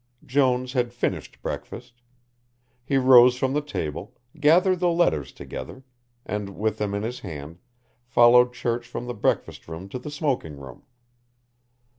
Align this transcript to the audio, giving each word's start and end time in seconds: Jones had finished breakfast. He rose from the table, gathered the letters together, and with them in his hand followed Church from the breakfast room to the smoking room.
Jones 0.25 0.73
had 0.73 0.95
finished 0.95 1.43
breakfast. 1.43 2.01
He 2.83 2.97
rose 2.97 3.37
from 3.37 3.53
the 3.53 3.61
table, 3.61 4.17
gathered 4.39 4.79
the 4.79 4.89
letters 4.89 5.31
together, 5.31 5.83
and 6.25 6.57
with 6.57 6.79
them 6.79 6.95
in 6.95 7.03
his 7.03 7.19
hand 7.19 7.59
followed 8.03 8.51
Church 8.51 8.87
from 8.87 9.05
the 9.05 9.13
breakfast 9.13 9.67
room 9.67 9.87
to 9.89 9.99
the 9.99 10.09
smoking 10.09 10.57
room. 10.59 10.81